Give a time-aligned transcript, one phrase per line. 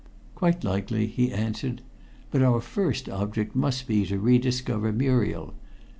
[0.33, 1.83] "Quite likely," he answered.
[2.31, 5.53] "But our first object must be to rediscover Muriel.